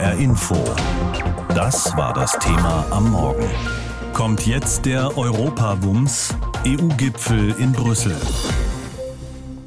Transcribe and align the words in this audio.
HR 0.00 0.14
Info. 0.14 0.56
Das 1.54 1.94
war 1.94 2.14
das 2.14 2.32
Thema 2.38 2.86
am 2.90 3.10
Morgen. 3.10 3.44
Kommt 4.14 4.46
jetzt 4.46 4.86
der 4.86 5.18
Europawums, 5.18 6.34
EU-Gipfel 6.66 7.54
in 7.58 7.72
Brüssel. 7.72 8.16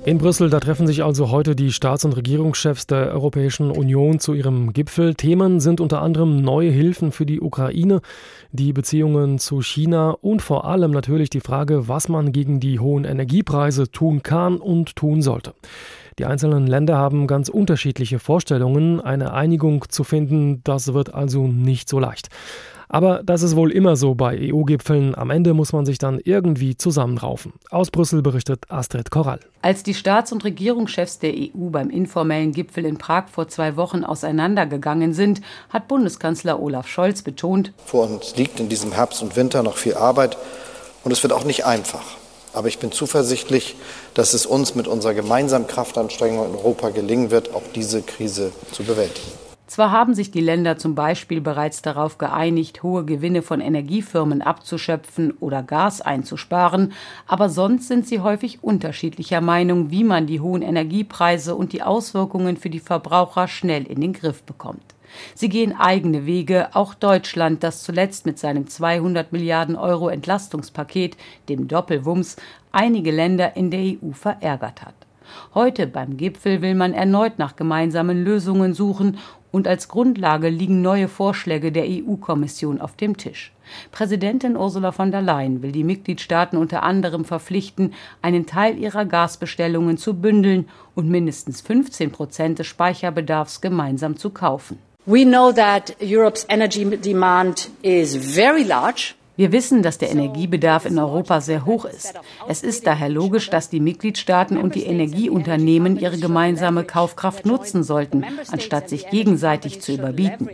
In 0.06 0.18
Brüssel, 0.18 0.50
da 0.50 0.60
treffen 0.60 0.88
sich 0.88 1.04
also 1.04 1.30
heute 1.30 1.56
die 1.56 1.72
Staats- 1.72 2.04
und 2.04 2.14
Regierungschefs 2.14 2.88
der 2.88 3.12
Europäischen 3.12 3.70
Union 3.70 4.20
zu 4.20 4.34
ihrem 4.34 4.74
Gipfel. 4.74 5.14
Themen 5.14 5.60
sind 5.60 5.80
unter 5.80 6.02
anderem 6.02 6.42
neue 6.42 6.72
Hilfen 6.72 7.12
für 7.12 7.28
die 7.28 7.40
Ukraine, 7.40 8.02
die 8.52 8.74
Beziehungen 8.74 9.38
zu 9.38 9.62
China 9.62 10.18
und 10.20 10.42
vor 10.42 10.66
allem 10.66 10.90
natürlich 10.90 11.30
die 11.30 11.42
Frage, 11.42 11.88
was 11.88 12.10
man 12.10 12.32
gegen 12.32 12.60
die 12.60 12.80
hohen 12.80 13.06
Energiepreise 13.06 13.92
tun 13.92 14.24
kann 14.24 14.58
und 14.58 14.96
tun 14.96 15.22
sollte. 15.22 15.54
Die 16.20 16.26
einzelnen 16.26 16.68
Länder 16.68 16.98
haben 16.98 17.28
ganz 17.28 17.50
unterschiedliche 17.50 18.20
Vorstellungen. 18.20 19.02
Eine 19.02 19.34
Einigung 19.34 19.86
zu 19.90 20.04
finden, 20.04 20.62
das 20.64 20.94
wird 20.94 21.14
also 21.14 21.48
nicht 21.48 21.90
so 21.90 22.00
leicht. 22.00 22.30
Aber 22.94 23.24
das 23.24 23.42
ist 23.42 23.56
wohl 23.56 23.72
immer 23.72 23.96
so 23.96 24.14
bei 24.14 24.38
EU-Gipfeln. 24.54 25.16
Am 25.16 25.32
Ende 25.32 25.56
muss 25.56 25.74
man 25.74 25.84
sich 25.84 25.98
dann 25.98 26.20
irgendwie 26.24 26.78
zusammenraufen. 26.78 27.54
Aus 27.72 27.90
Brüssel 27.90 28.22
berichtet 28.22 28.66
Astrid 28.70 29.10
Korall. 29.10 29.40
Als 29.64 29.82
die 29.82 29.96
Staats- 29.96 30.32
und 30.32 30.44
Regierungschefs 30.44 31.18
der 31.18 31.34
EU 31.34 31.70
beim 31.72 31.90
informellen 31.90 32.52
Gipfel 32.52 32.86
in 32.86 33.00
Prag 33.00 33.30
vor 33.32 33.48
zwei 33.48 33.78
Wochen 33.78 34.04
auseinandergegangen 34.04 35.14
sind, 35.14 35.42
hat 35.70 35.88
Bundeskanzler 35.88 36.62
Olaf 36.62 36.88
Scholz 36.88 37.24
betont, 37.24 37.74
vor 37.84 38.08
uns 38.08 38.36
liegt 38.38 38.60
in 38.60 38.70
diesem 38.70 38.92
Herbst 38.92 39.24
und 39.24 39.36
Winter 39.36 39.64
noch 39.64 39.78
viel 39.78 39.96
Arbeit 39.96 40.38
und 41.04 41.12
es 41.12 41.24
wird 41.24 41.34
auch 41.34 41.46
nicht 41.46 41.66
einfach. 41.66 42.04
Aber 42.54 42.68
ich 42.68 42.80
bin 42.80 42.92
zuversichtlich, 42.92 43.76
dass 44.14 44.34
es 44.34 44.46
uns 44.46 44.76
mit 44.76 44.88
unserer 44.88 45.14
gemeinsamen 45.14 45.68
Kraftanstrengung 45.68 46.46
in 46.46 46.56
Europa 46.56 46.90
gelingen 46.90 47.32
wird, 47.32 47.54
auch 47.54 47.64
diese 47.74 48.02
Krise 48.02 48.52
zu 48.72 48.84
bewältigen. 48.84 49.44
Zwar 49.74 49.90
haben 49.90 50.14
sich 50.14 50.30
die 50.30 50.40
Länder 50.40 50.78
zum 50.78 50.94
Beispiel 50.94 51.42
bereits 51.42 51.82
darauf 51.82 52.20
geeinigt, 52.20 52.84
hohe 52.84 53.06
Gewinne 53.06 53.42
von 53.42 53.60
Energiefirmen 53.60 54.44
abzuschöpfen 54.44 55.32
oder 55.40 55.64
Gas 55.64 56.00
einzusparen, 56.00 56.94
aber 57.26 57.50
sonst 57.50 57.88
sind 57.88 58.08
sie 58.08 58.20
häufig 58.20 58.64
unterschiedlicher 58.64 59.42
Meinung, 59.42 59.90
wie 59.90 60.04
man 60.04 60.28
die 60.28 60.42
hohen 60.42 60.62
Energiepreise 60.62 61.56
und 61.56 61.74
die 61.74 61.82
Auswirkungen 61.82 62.58
für 62.58 62.70
die 62.70 62.80
Verbraucher 62.80 63.48
schnell 63.48 63.88
in 63.88 64.00
den 64.00 64.14
Griff 64.14 64.44
bekommt. 64.44 64.93
Sie 65.36 65.50
gehen 65.50 65.76
eigene 65.78 66.26
Wege, 66.26 66.76
auch 66.76 66.94
Deutschland, 66.94 67.64
das 67.64 67.84
zuletzt 67.84 68.26
mit 68.26 68.40
seinem 68.40 68.68
200 68.68 69.32
Milliarden 69.32 69.76
Euro 69.76 70.10
Entlastungspaket, 70.10 71.18
dem 71.50 71.68
Doppelwumms, 71.68 72.38
einige 72.72 73.12
Länder 73.12 73.56
in 73.56 73.72
der 73.72 73.82
EU 73.82 74.12
verärgert 74.14 74.82
hat. 74.82 74.96
Heute 75.54 75.88
beim 75.88 76.18
Gipfel 76.18 76.62
will 76.62 76.76
man 76.76 76.94
erneut 76.94 77.40
nach 77.40 77.56
gemeinsamen 77.56 78.24
Lösungen 78.24 78.74
suchen 78.74 79.18
und 79.52 79.68
als 79.68 79.88
Grundlage 79.88 80.50
liegen 80.50 80.82
neue 80.82 81.08
Vorschläge 81.08 81.72
der 81.72 81.86
EU-Kommission 81.88 82.82
auf 82.82 82.96
dem 82.96 83.18
Tisch. 83.18 83.54
Präsidentin 83.92 84.58
Ursula 84.58 84.92
von 84.92 85.12
der 85.12 85.22
Leyen 85.22 85.62
will 85.62 85.72
die 85.72 85.84
Mitgliedstaaten 85.84 86.58
unter 86.58 86.84
anderem 86.84 87.24
verpflichten, 87.24 87.94
einen 88.22 88.46
Teil 88.46 88.78
ihrer 88.78 89.06
Gasbestellungen 89.06 89.98
zu 89.98 90.16
bündeln 90.16 90.68
und 90.96 91.08
mindestens 91.08 91.62
15 91.62 92.12
Prozent 92.12 92.60
des 92.60 92.68
Speicherbedarfs 92.68 93.62
gemeinsam 93.62 94.18
zu 94.18 94.32
kaufen. 94.32 94.80
We 95.06 95.26
know 95.26 95.52
that 95.52 95.98
Europe's 96.00 96.46
energy 96.48 96.86
demand 96.86 97.70
is 97.82 98.16
very 98.16 98.64
large. 98.64 99.16
Wir 99.36 99.52
wissen, 99.52 99.82
dass 99.82 99.98
der 99.98 100.12
Energiebedarf 100.12 100.86
in 100.86 100.98
Europa 100.98 101.42
sehr 101.42 101.66
hoch 101.66 101.84
ist. 101.84 102.14
Es 102.48 102.64
ist 102.64 102.88
daher 102.88 103.10
logisch, 103.10 103.50
dass 103.50 103.70
die 103.70 103.82
Mitgliedstaaten 103.82 104.58
und 104.58 104.76
die 104.76 104.84
Energieunternehmen 104.84 106.00
ihre 106.00 106.18
gemeinsame 106.18 106.86
Kaufkraft 106.86 107.46
nutzen 107.46 107.84
sollten, 107.84 108.24
anstatt 108.50 108.88
sich 108.88 109.10
gegenseitig 109.10 109.82
zu 109.82 109.92
überbieten. 109.94 110.50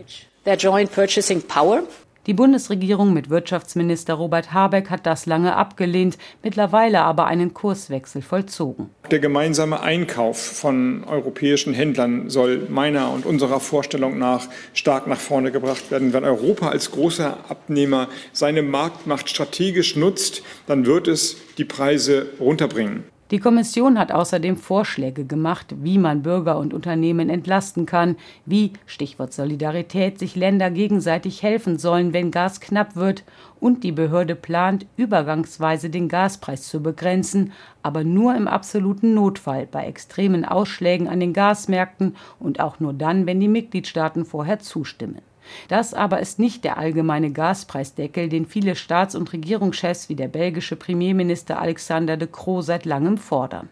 Die 2.30 2.36
Bundesregierung 2.36 3.12
mit 3.12 3.32
Wirtschaftsminister 3.32 4.14
Robert 4.14 4.54
Habeck 4.54 4.92
hat 4.92 5.08
das 5.08 5.26
lange 5.26 5.56
abgelehnt, 5.56 6.20
mittlerweile 6.44 7.02
aber 7.02 7.26
einen 7.26 7.56
Kurswechsel 7.56 8.22
vollzogen. 8.22 8.92
Der 9.10 9.18
gemeinsame 9.18 9.80
Einkauf 9.80 10.38
von 10.38 11.04
europäischen 11.06 11.74
Händlern 11.74 12.30
soll 12.30 12.68
meiner 12.70 13.12
und 13.12 13.26
unserer 13.26 13.60
Vorstellung 13.60 14.20
nach 14.20 14.48
stark 14.76 15.08
nach 15.08 15.18
vorne 15.18 15.52
gebracht 15.52 15.90
werden. 15.90 16.14
Wenn 16.14 16.24
Europa 16.24 16.70
als 16.70 16.92
großer 16.92 17.36
Abnehmer 17.50 18.10
seine 18.32 18.62
Marktmacht 18.62 19.28
strategisch 19.28 19.96
nutzt, 19.96 20.44
dann 20.68 20.86
wird 20.86 21.08
es 21.08 21.36
die 21.58 21.66
Preise 21.66 22.28
runterbringen. 22.40 23.06
Die 23.32 23.40
Kommission 23.40 24.00
hat 24.00 24.12
außerdem 24.12 24.58
Vorschläge 24.58 25.24
gemacht, 25.24 25.76
wie 25.84 26.00
man 26.00 26.24
Bürger 26.24 26.58
und 26.58 26.74
Unternehmen 26.74 27.30
entlasten 27.30 27.86
kann, 27.86 28.16
wie 28.48 28.74
Stichwort 28.88 29.34
Solidarität 29.34 30.18
sich 30.18 30.36
Länder 30.36 30.72
gegenseitig 30.72 31.44
helfen 31.44 31.78
sollen, 31.78 32.12
wenn 32.12 32.32
Gas 32.32 32.60
knapp 32.60 32.96
wird, 32.96 33.24
und 33.60 33.84
die 33.84 33.92
Behörde 33.92 34.36
plant, 34.36 34.88
übergangsweise 34.98 35.92
den 35.92 36.08
Gaspreis 36.08 36.68
zu 36.68 36.82
begrenzen, 36.82 37.52
aber 37.84 38.04
nur 38.04 38.36
im 38.36 38.48
absoluten 38.48 39.14
Notfall 39.14 39.68
bei 39.68 39.86
extremen 39.86 40.44
Ausschlägen 40.44 41.08
an 41.08 41.20
den 41.20 41.34
Gasmärkten 41.34 42.16
und 42.40 42.60
auch 42.60 42.80
nur 42.80 42.94
dann, 42.94 43.28
wenn 43.28 43.40
die 43.40 43.48
Mitgliedstaaten 43.48 44.26
vorher 44.26 44.58
zustimmen. 44.58 45.22
Das 45.68 45.94
aber 45.94 46.20
ist 46.20 46.40
nicht 46.40 46.64
der 46.64 46.78
allgemeine 46.78 47.32
Gaspreisdeckel, 47.32 48.30
den 48.30 48.46
viele 48.46 48.76
Staats- 48.76 49.16
und 49.16 49.32
Regierungschefs 49.34 50.10
wie 50.10 50.16
der 50.16 50.28
belgische 50.28 50.76
Premierminister 50.76 51.60
Alexander 51.60 52.18
de 52.18 52.28
Croo 52.32 52.62
seit 52.62 52.86
langem 52.86 53.18
fordern. 53.18 53.70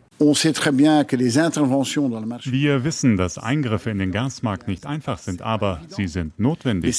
Wir 2.50 2.84
wissen, 2.84 3.18
dass 3.18 3.38
Eingriffe 3.38 3.90
in 3.92 4.00
den 4.00 4.12
Gasmarkt 4.12 4.68
nicht 4.68 4.88
einfach 4.88 5.20
sind, 5.20 5.44
aber 5.44 5.82
sie 5.90 6.08
sind 6.08 6.40
notwendig. 6.40 6.98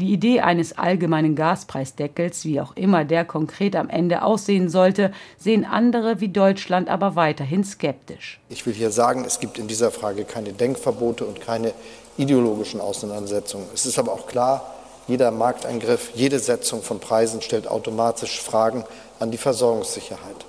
Die 0.00 0.14
Idee 0.14 0.40
eines 0.40 0.78
allgemeinen 0.78 1.36
Gaspreisdeckels, 1.36 2.46
wie 2.46 2.58
auch 2.62 2.74
immer 2.74 3.04
der 3.04 3.26
konkret 3.26 3.76
am 3.76 3.90
Ende 3.90 4.22
aussehen 4.22 4.70
sollte, 4.70 5.12
sehen 5.36 5.66
andere 5.66 6.20
wie 6.20 6.28
Deutschland 6.28 6.88
aber 6.88 7.16
weiterhin 7.16 7.64
skeptisch. 7.64 8.40
Ich 8.48 8.64
will 8.64 8.72
hier 8.72 8.90
sagen, 8.92 9.26
es 9.26 9.40
gibt 9.40 9.58
in 9.58 9.68
dieser 9.68 9.90
Frage 9.90 10.24
keine 10.24 10.54
Denkverbote 10.54 11.26
und 11.26 11.42
keine 11.42 11.74
ideologischen 12.16 12.80
Auseinandersetzungen. 12.80 13.66
Es 13.74 13.84
ist 13.84 13.98
aber 13.98 14.12
auch 14.12 14.26
klar, 14.26 14.74
jeder 15.06 15.30
Markteingriff, 15.32 16.12
jede 16.14 16.38
Setzung 16.38 16.82
von 16.82 16.98
Preisen 16.98 17.42
stellt 17.42 17.68
automatisch 17.68 18.40
Fragen 18.40 18.84
an 19.18 19.30
die 19.30 19.36
Versorgungssicherheit. 19.36 20.46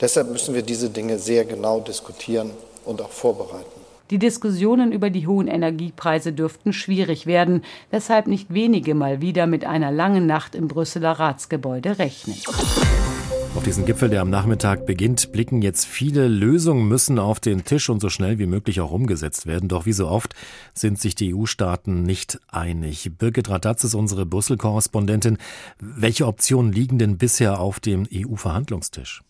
Deshalb 0.00 0.30
müssen 0.30 0.54
wir 0.54 0.62
diese 0.62 0.88
Dinge 0.88 1.18
sehr 1.18 1.44
genau 1.44 1.80
diskutieren 1.80 2.50
und 2.86 3.02
auch 3.02 3.10
vorbereiten. 3.10 3.85
Die 4.10 4.18
Diskussionen 4.18 4.92
über 4.92 5.10
die 5.10 5.26
hohen 5.26 5.48
Energiepreise 5.48 6.32
dürften 6.32 6.72
schwierig 6.72 7.26
werden, 7.26 7.62
weshalb 7.90 8.28
nicht 8.28 8.54
wenige 8.54 8.94
mal 8.94 9.20
wieder 9.20 9.48
mit 9.48 9.64
einer 9.64 9.90
langen 9.90 10.26
Nacht 10.26 10.54
im 10.54 10.68
Brüsseler 10.68 11.12
Ratsgebäude 11.12 11.98
rechnen. 11.98 12.36
Auf 13.56 13.64
diesen 13.64 13.86
Gipfel, 13.86 14.10
der 14.10 14.20
am 14.20 14.28
Nachmittag 14.28 14.84
beginnt, 14.84 15.32
blicken 15.32 15.62
jetzt 15.62 15.86
viele 15.86 16.28
Lösungen 16.28 16.86
müssen 16.86 17.18
auf 17.18 17.40
den 17.40 17.64
Tisch 17.64 17.88
und 17.88 18.00
so 18.00 18.10
schnell 18.10 18.38
wie 18.38 18.46
möglich 18.46 18.80
auch 18.80 18.92
umgesetzt 18.92 19.46
werden. 19.46 19.68
Doch 19.68 19.86
wie 19.86 19.94
so 19.94 20.08
oft 20.08 20.34
sind 20.74 21.00
sich 21.00 21.14
die 21.14 21.34
EU-Staaten 21.34 22.02
nicht 22.02 22.38
einig. 22.48 23.10
Birgit 23.18 23.48
Radatz 23.48 23.82
ist 23.82 23.94
unsere 23.94 24.26
Brüssel-Korrespondentin. 24.26 25.38
Welche 25.80 26.26
Optionen 26.26 26.70
liegen 26.70 26.98
denn 26.98 27.16
bisher 27.16 27.58
auf 27.58 27.80
dem 27.80 28.06
EU-Verhandlungstisch? 28.12 29.22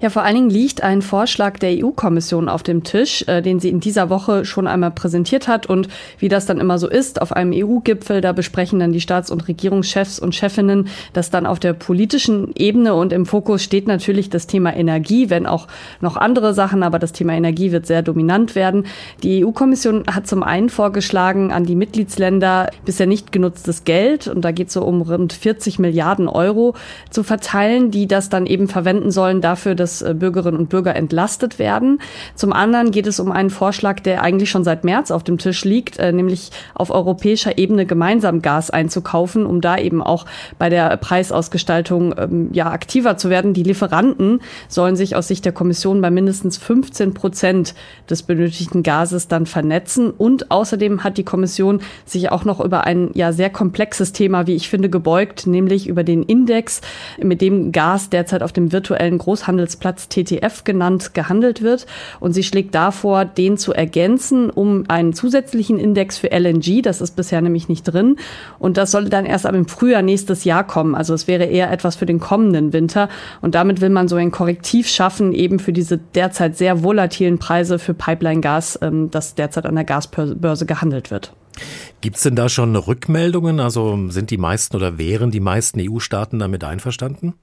Ja, 0.00 0.10
vor 0.10 0.22
allen 0.22 0.34
Dingen 0.34 0.50
liegt 0.50 0.82
ein 0.82 1.00
Vorschlag 1.00 1.58
der 1.58 1.82
EU-Kommission 1.82 2.48
auf 2.48 2.62
dem 2.62 2.82
Tisch, 2.82 3.24
äh, 3.28 3.40
den 3.40 3.60
sie 3.60 3.68
in 3.68 3.80
dieser 3.80 4.10
Woche 4.10 4.44
schon 4.44 4.66
einmal 4.66 4.90
präsentiert 4.90 5.48
hat. 5.48 5.66
Und 5.66 5.88
wie 6.18 6.28
das 6.28 6.46
dann 6.46 6.58
immer 6.58 6.78
so 6.78 6.88
ist, 6.88 7.22
auf 7.22 7.32
einem 7.32 7.52
EU-Gipfel, 7.54 8.20
da 8.20 8.32
besprechen 8.32 8.80
dann 8.80 8.92
die 8.92 9.00
Staats- 9.00 9.30
und 9.30 9.46
Regierungschefs 9.46 10.18
und 10.18 10.34
Chefinnen 10.34 10.88
das 11.12 11.30
dann 11.30 11.46
auf 11.46 11.60
der 11.60 11.72
politischen 11.72 12.52
Ebene. 12.56 12.94
Und 12.94 13.12
im 13.12 13.24
Fokus 13.24 13.62
steht 13.62 13.86
natürlich 13.86 14.28
das 14.28 14.46
Thema 14.46 14.74
Energie, 14.74 15.30
wenn 15.30 15.46
auch 15.46 15.68
noch 16.00 16.16
andere 16.16 16.52
Sachen, 16.52 16.82
aber 16.82 16.98
das 16.98 17.12
Thema 17.12 17.34
Energie 17.34 17.72
wird 17.72 17.86
sehr 17.86 18.02
dominant 18.02 18.56
werden. 18.56 18.86
Die 19.22 19.44
EU-Kommission 19.44 20.04
hat 20.12 20.26
zum 20.26 20.42
einen 20.42 20.68
vorgeschlagen, 20.68 21.52
an 21.52 21.64
die 21.64 21.76
Mitgliedsländer 21.76 22.70
bisher 22.84 23.06
nicht 23.06 23.30
genutztes 23.30 23.84
Geld, 23.84 24.26
und 24.26 24.42
da 24.44 24.50
geht 24.50 24.68
es 24.68 24.74
so 24.74 24.82
um 24.82 25.02
rund 25.02 25.32
40 25.32 25.78
Milliarden 25.78 26.28
Euro, 26.28 26.74
zu 27.10 27.22
verteilen, 27.22 27.90
die 27.90 28.08
das 28.08 28.28
dann 28.28 28.46
eben 28.46 28.68
verwenden 28.68 29.10
sollen, 29.10 29.40
dafür, 29.44 29.74
dass 29.74 30.00
äh, 30.02 30.14
Bürgerinnen 30.14 30.58
und 30.58 30.70
Bürger 30.70 30.96
entlastet 30.96 31.58
werden. 31.58 32.00
Zum 32.34 32.52
anderen 32.52 32.90
geht 32.90 33.06
es 33.06 33.20
um 33.20 33.30
einen 33.30 33.50
Vorschlag, 33.50 34.00
der 34.00 34.22
eigentlich 34.22 34.50
schon 34.50 34.64
seit 34.64 34.84
März 34.84 35.10
auf 35.10 35.22
dem 35.22 35.38
Tisch 35.38 35.64
liegt, 35.64 35.98
äh, 35.98 36.12
nämlich 36.12 36.50
auf 36.74 36.90
europäischer 36.90 37.58
Ebene 37.58 37.84
gemeinsam 37.84 38.40
Gas 38.40 38.70
einzukaufen, 38.70 39.44
um 39.44 39.60
da 39.60 39.76
eben 39.76 40.02
auch 40.02 40.24
bei 40.58 40.70
der 40.70 40.96
Preisausgestaltung 40.96 42.14
ähm, 42.16 42.48
ja 42.52 42.70
aktiver 42.70 43.16
zu 43.18 43.28
werden. 43.28 43.52
Die 43.52 43.62
Lieferanten 43.62 44.40
sollen 44.68 44.96
sich 44.96 45.14
aus 45.14 45.28
Sicht 45.28 45.44
der 45.44 45.52
Kommission 45.52 46.00
bei 46.00 46.10
mindestens 46.10 46.56
15 46.56 47.12
Prozent 47.12 47.74
des 48.08 48.22
benötigten 48.22 48.82
Gases 48.82 49.28
dann 49.28 49.44
vernetzen. 49.44 50.10
Und 50.10 50.50
außerdem 50.50 51.04
hat 51.04 51.18
die 51.18 51.24
Kommission 51.24 51.80
sich 52.06 52.32
auch 52.32 52.46
noch 52.46 52.60
über 52.60 52.84
ein 52.84 53.10
ja 53.12 53.32
sehr 53.32 53.50
komplexes 53.50 54.12
Thema, 54.12 54.46
wie 54.46 54.54
ich 54.54 54.70
finde, 54.70 54.88
gebeugt, 54.88 55.46
nämlich 55.46 55.86
über 55.86 56.02
den 56.02 56.22
Index, 56.22 56.80
mit 57.22 57.42
dem 57.42 57.72
Gas 57.72 58.08
derzeit 58.08 58.42
auf 58.42 58.52
dem 58.52 58.72
virtuellen 58.72 59.18
Grund 59.18 59.33
Großhandelsplatz 59.34 60.08
TTF 60.08 60.62
genannt, 60.62 61.12
gehandelt 61.12 61.60
wird. 61.60 61.86
Und 62.20 62.32
sie 62.34 62.44
schlägt 62.44 62.74
davor, 62.74 63.24
den 63.24 63.58
zu 63.58 63.72
ergänzen 63.72 64.48
um 64.48 64.84
einen 64.86 65.12
zusätzlichen 65.12 65.78
Index 65.78 66.18
für 66.18 66.30
LNG. 66.30 66.82
Das 66.82 67.00
ist 67.00 67.16
bisher 67.16 67.40
nämlich 67.40 67.68
nicht 67.68 67.82
drin. 67.82 68.16
Und 68.60 68.76
das 68.76 68.92
soll 68.92 69.08
dann 69.08 69.26
erst 69.26 69.46
ab 69.46 69.54
im 69.54 69.66
Frühjahr 69.66 70.02
nächstes 70.02 70.44
Jahr 70.44 70.64
kommen. 70.64 70.94
Also 70.94 71.14
es 71.14 71.26
wäre 71.26 71.44
eher 71.44 71.72
etwas 71.72 71.96
für 71.96 72.06
den 72.06 72.20
kommenden 72.20 72.72
Winter. 72.72 73.08
Und 73.40 73.56
damit 73.56 73.80
will 73.80 73.90
man 73.90 74.06
so 74.06 74.14
ein 74.14 74.30
Korrektiv 74.30 74.88
schaffen, 74.88 75.32
eben 75.32 75.58
für 75.58 75.72
diese 75.72 75.98
derzeit 75.98 76.56
sehr 76.56 76.84
volatilen 76.84 77.38
Preise 77.38 77.80
für 77.80 77.94
Pipeline-Gas, 77.94 78.78
ähm, 78.82 79.10
das 79.10 79.34
derzeit 79.34 79.66
an 79.66 79.74
der 79.74 79.84
Gasbörse 79.84 80.64
gehandelt 80.64 81.10
wird. 81.10 81.32
Gibt 82.00 82.16
es 82.16 82.22
denn 82.22 82.36
da 82.36 82.48
schon 82.48 82.76
Rückmeldungen? 82.76 83.58
Also 83.58 84.10
sind 84.10 84.30
die 84.30 84.38
meisten 84.38 84.76
oder 84.76 84.98
wären 84.98 85.30
die 85.30 85.40
meisten 85.40 85.80
EU-Staaten 85.80 86.38
damit 86.38 86.62
einverstanden? 86.62 87.34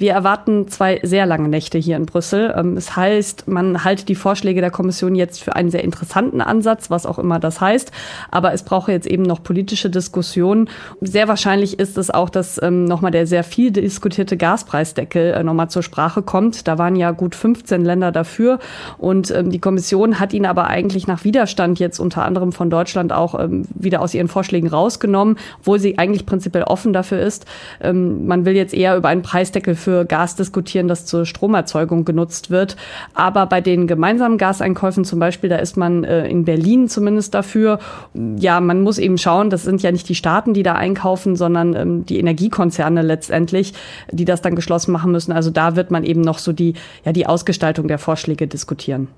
Wir 0.00 0.14
erwarten 0.14 0.66
zwei 0.66 0.98
sehr 1.02 1.26
lange 1.26 1.50
Nächte 1.50 1.76
hier 1.76 1.96
in 1.96 2.06
Brüssel. 2.06 2.54
Ähm, 2.56 2.78
es 2.78 2.96
heißt, 2.96 3.48
man 3.48 3.84
halte 3.84 4.06
die 4.06 4.14
Vorschläge 4.14 4.62
der 4.62 4.70
Kommission 4.70 5.14
jetzt 5.14 5.42
für 5.42 5.56
einen 5.56 5.70
sehr 5.70 5.84
interessanten 5.84 6.40
Ansatz, 6.40 6.88
was 6.88 7.04
auch 7.04 7.18
immer 7.18 7.38
das 7.38 7.60
heißt. 7.60 7.92
Aber 8.30 8.54
es 8.54 8.62
brauche 8.62 8.92
jetzt 8.92 9.06
eben 9.06 9.24
noch 9.24 9.42
politische 9.42 9.90
Diskussionen. 9.90 10.70
Sehr 11.02 11.28
wahrscheinlich 11.28 11.78
ist 11.78 11.98
es 11.98 12.10
auch, 12.10 12.30
dass 12.30 12.58
ähm, 12.62 12.86
nochmal 12.86 13.10
der 13.10 13.26
sehr 13.26 13.44
viel 13.44 13.72
diskutierte 13.72 14.38
Gaspreisdeckel 14.38 15.34
äh, 15.34 15.44
nochmal 15.44 15.68
zur 15.68 15.82
Sprache 15.82 16.22
kommt. 16.22 16.66
Da 16.66 16.78
waren 16.78 16.96
ja 16.96 17.10
gut 17.10 17.34
15 17.34 17.84
Länder 17.84 18.10
dafür. 18.10 18.58
Und 18.96 19.30
ähm, 19.30 19.50
die 19.50 19.58
Kommission 19.58 20.18
hat 20.18 20.32
ihn 20.32 20.46
aber 20.46 20.68
eigentlich 20.68 21.08
nach 21.08 21.24
Widerstand 21.24 21.78
jetzt 21.78 21.98
unter 21.98 22.24
anderem 22.24 22.52
von 22.52 22.70
Deutschland 22.70 23.12
auch 23.12 23.38
wieder 23.74 24.00
aus 24.00 24.14
ihren 24.14 24.28
Vorschlägen 24.28 24.68
rausgenommen, 24.68 25.36
obwohl 25.60 25.78
sie 25.78 25.98
eigentlich 25.98 26.24
prinzipiell 26.24 26.64
offen 26.64 26.92
dafür 26.92 27.20
ist. 27.20 27.44
man 27.82 28.44
will 28.44 28.54
jetzt 28.54 28.72
eher 28.72 28.96
über 28.96 29.08
einen 29.08 29.22
Preisdeckel 29.22 29.74
für 29.74 29.89
für 29.90 30.04
Gas 30.04 30.36
diskutieren, 30.36 30.86
das 30.86 31.04
zur 31.04 31.26
Stromerzeugung 31.26 32.04
genutzt 32.04 32.50
wird. 32.50 32.76
Aber 33.12 33.46
bei 33.46 33.60
den 33.60 33.88
gemeinsamen 33.88 34.38
Gaseinkäufen 34.38 35.04
zum 35.04 35.18
Beispiel, 35.18 35.50
da 35.50 35.56
ist 35.56 35.76
man 35.76 36.04
äh, 36.04 36.28
in 36.28 36.44
Berlin 36.44 36.88
zumindest 36.88 37.34
dafür. 37.34 37.80
Ja, 38.38 38.60
man 38.60 38.82
muss 38.82 38.98
eben 38.98 39.18
schauen, 39.18 39.50
das 39.50 39.64
sind 39.64 39.82
ja 39.82 39.90
nicht 39.90 40.08
die 40.08 40.14
Staaten, 40.14 40.54
die 40.54 40.62
da 40.62 40.74
einkaufen, 40.74 41.34
sondern 41.34 41.74
ähm, 41.74 42.06
die 42.06 42.20
Energiekonzerne 42.20 43.02
letztendlich, 43.02 43.74
die 44.12 44.24
das 44.24 44.42
dann 44.42 44.54
geschlossen 44.54 44.92
machen 44.92 45.10
müssen. 45.10 45.32
Also 45.32 45.50
da 45.50 45.74
wird 45.74 45.90
man 45.90 46.04
eben 46.04 46.20
noch 46.20 46.38
so 46.38 46.52
die, 46.52 46.74
ja, 47.04 47.12
die 47.12 47.26
Ausgestaltung 47.26 47.88
der 47.88 47.98
Vorschläge 47.98 48.46
diskutieren. 48.46 49.08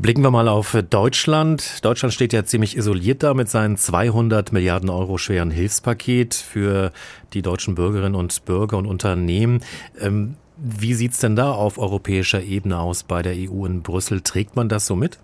Blicken 0.00 0.22
wir 0.22 0.30
mal 0.30 0.46
auf 0.46 0.76
Deutschland. 0.90 1.84
Deutschland 1.84 2.14
steht 2.14 2.32
ja 2.32 2.44
ziemlich 2.44 2.76
isoliert 2.76 3.24
da 3.24 3.34
mit 3.34 3.48
seinem 3.48 3.76
200 3.76 4.52
Milliarden 4.52 4.90
Euro 4.90 5.18
schweren 5.18 5.50
Hilfspaket 5.50 6.34
für 6.34 6.92
die 7.32 7.42
deutschen 7.42 7.74
Bürgerinnen 7.74 8.14
und 8.14 8.44
Bürger 8.44 8.78
und 8.78 8.86
Unternehmen. 8.86 9.60
Ähm, 9.98 10.36
wie 10.56 10.94
sieht's 10.94 11.18
denn 11.18 11.34
da 11.34 11.50
auf 11.50 11.78
europäischer 11.78 12.40
Ebene 12.40 12.78
aus 12.78 13.02
bei 13.02 13.22
der 13.22 13.34
EU 13.34 13.66
in 13.66 13.82
Brüssel? 13.82 14.20
Trägt 14.20 14.54
man 14.54 14.68
das 14.68 14.86
so 14.86 14.94
mit? 14.94 15.18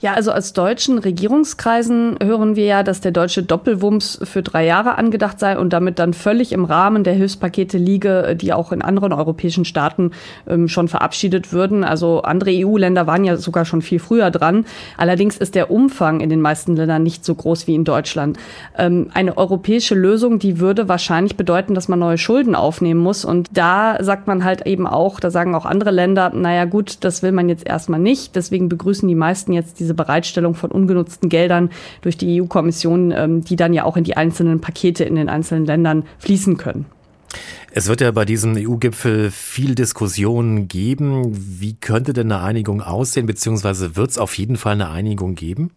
Ja, 0.00 0.12
also 0.12 0.30
aus 0.30 0.52
deutschen 0.52 0.98
Regierungskreisen 0.98 2.18
hören 2.22 2.54
wir 2.54 2.66
ja, 2.66 2.82
dass 2.82 3.00
der 3.00 3.12
deutsche 3.12 3.42
Doppelwumms 3.42 4.20
für 4.24 4.42
drei 4.42 4.66
Jahre 4.66 4.98
angedacht 4.98 5.40
sei 5.40 5.58
und 5.58 5.72
damit 5.72 5.98
dann 5.98 6.12
völlig 6.12 6.52
im 6.52 6.66
Rahmen 6.66 7.02
der 7.02 7.14
Hilfspakete 7.14 7.78
liege, 7.78 8.36
die 8.38 8.52
auch 8.52 8.72
in 8.72 8.82
anderen 8.82 9.14
europäischen 9.14 9.64
Staaten 9.64 10.10
ähm, 10.46 10.68
schon 10.68 10.88
verabschiedet 10.88 11.50
würden. 11.50 11.82
Also 11.82 12.20
andere 12.20 12.50
EU-Länder 12.52 13.06
waren 13.06 13.24
ja 13.24 13.38
sogar 13.38 13.64
schon 13.64 13.80
viel 13.80 13.98
früher 13.98 14.30
dran. 14.30 14.66
Allerdings 14.98 15.38
ist 15.38 15.54
der 15.54 15.70
Umfang 15.70 16.20
in 16.20 16.28
den 16.28 16.42
meisten 16.42 16.76
Ländern 16.76 17.02
nicht 17.02 17.24
so 17.24 17.34
groß 17.34 17.66
wie 17.66 17.74
in 17.74 17.84
Deutschland. 17.84 18.38
Ähm, 18.76 19.08
eine 19.14 19.38
europäische 19.38 19.94
Lösung, 19.94 20.38
die 20.38 20.60
würde 20.60 20.90
wahrscheinlich 20.90 21.38
bedeuten, 21.38 21.74
dass 21.74 21.88
man 21.88 21.98
neue 21.98 22.18
Schulden 22.18 22.54
aufnehmen 22.54 23.00
muss. 23.00 23.24
Und 23.24 23.48
da 23.54 23.96
sagt 24.04 24.26
man 24.26 24.44
halt 24.44 24.66
eben 24.66 24.86
auch, 24.86 25.20
da 25.20 25.30
sagen 25.30 25.54
auch 25.54 25.64
andere 25.64 25.90
Länder, 25.90 26.32
naja 26.34 26.66
gut, 26.66 26.98
das 27.00 27.22
will 27.22 27.32
man 27.32 27.48
jetzt 27.48 27.66
erstmal 27.66 28.00
nicht. 28.00 28.36
Deswegen 28.36 28.68
begrüßen 28.68 29.08
die 29.08 29.14
meisten 29.14 29.54
jetzt 29.54 29.80
diese 29.80 29.85
Bereitstellung 29.94 30.54
von 30.54 30.70
ungenutzten 30.70 31.28
Geldern 31.28 31.70
durch 32.02 32.16
die 32.16 32.40
EU-Kommission, 32.40 33.12
ähm, 33.12 33.44
die 33.44 33.56
dann 33.56 33.72
ja 33.72 33.84
auch 33.84 33.96
in 33.96 34.04
die 34.04 34.16
einzelnen 34.16 34.60
Pakete 34.60 35.04
in 35.04 35.16
den 35.16 35.28
einzelnen 35.28 35.66
Ländern 35.66 36.04
fließen 36.18 36.56
können. 36.56 36.86
Es 37.70 37.88
wird 37.88 38.00
ja 38.00 38.10
bei 38.10 38.24
diesem 38.24 38.56
EU-Gipfel 38.56 39.30
viel 39.30 39.74
Diskussion 39.74 40.68
geben. 40.68 41.32
Wie 41.60 41.74
könnte 41.74 42.12
denn 42.12 42.32
eine 42.32 42.42
Einigung 42.42 42.80
aussehen, 42.80 43.26
beziehungsweise 43.26 43.96
wird 43.96 44.10
es 44.10 44.18
auf 44.18 44.38
jeden 44.38 44.56
Fall 44.56 44.72
eine 44.72 44.88
Einigung 44.88 45.34
geben? 45.34 45.70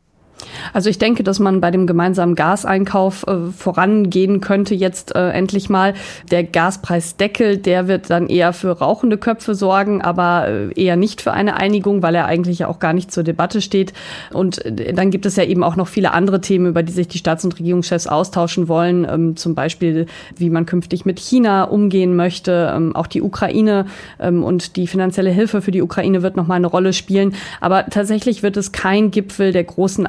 Also 0.74 0.90
ich 0.90 0.98
denke, 0.98 1.24
dass 1.24 1.40
man 1.40 1.62
bei 1.62 1.72
dem 1.72 1.88
gemeinsamen 1.88 2.36
Gaseinkauf 2.36 3.26
äh, 3.28 3.52
vorangehen 3.56 4.42
könnte 4.42 4.76
jetzt 4.76 5.16
äh, 5.16 5.30
endlich 5.30 5.70
mal. 5.70 5.94
Der 6.32 6.44
Gaspreisdeckel, 6.44 7.58
der 7.58 7.88
wird 7.88 8.10
dann 8.10 8.28
eher 8.28 8.54
für 8.54 8.72
rauchende 8.72 9.18
Köpfe 9.18 9.56
sorgen, 9.56 10.02
aber 10.02 10.48
äh, 10.48 10.82
eher 10.82 10.96
nicht 10.96 11.22
für 11.22 11.34
eine 11.34 11.58
Einigung, 11.58 12.02
weil 12.02 12.16
er 12.16 12.26
eigentlich 12.26 12.60
ja 12.60 12.68
auch 12.68 12.80
gar 12.80 12.94
nicht 12.94 13.12
zur 13.12 13.24
Debatte 13.24 13.62
steht. 13.62 13.94
Und 14.34 14.66
äh, 14.66 14.94
dann 14.94 15.12
gibt 15.12 15.26
es 15.26 15.36
ja 15.36 15.44
eben 15.44 15.64
auch 15.64 15.76
noch 15.76 15.88
viele 15.88 16.12
andere 16.12 16.42
Themen, 16.42 16.68
über 16.68 16.84
die 16.84 16.94
sich 16.94 17.08
die 17.08 17.18
Staats- 17.18 17.46
und 17.46 17.58
Regierungschefs 17.60 18.08
austauschen 18.08 18.68
wollen. 18.68 19.08
Ähm, 19.10 19.36
zum 19.36 19.56
Beispiel, 19.56 20.06
wie 20.38 20.50
man 20.50 20.66
künftig 20.66 21.06
mit 21.06 21.20
China 21.20 21.64
umgehen 21.64 22.16
möchte. 22.16 22.72
Ähm, 22.76 22.96
auch 22.96 23.08
die 23.08 23.22
Ukraine 23.22 23.86
ähm, 24.20 24.44
und 24.44 24.76
die 24.76 24.88
finanzielle 24.88 25.30
Hilfe 25.30 25.62
für 25.62 25.72
die 25.72 25.82
Ukraine 25.82 26.22
wird 26.22 26.36
nochmal 26.36 26.58
eine 26.58 26.68
Rolle 26.68 26.94
spielen. 26.94 27.34
Aber 27.62 27.86
tatsächlich 27.88 28.44
wird 28.44 28.58
es 28.58 28.72
kein 28.72 29.12
Gipfel 29.12 29.52
der 29.52 29.64
großen 29.64 30.08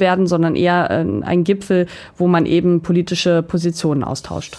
werden, 0.00 0.26
sondern 0.26 0.56
eher 0.56 0.90
äh, 0.90 1.04
ein 1.22 1.44
Gipfel, 1.44 1.86
wo 2.16 2.26
man 2.26 2.46
eben 2.46 2.82
politische 2.82 3.42
Positionen 3.42 4.04
austauscht. 4.04 4.58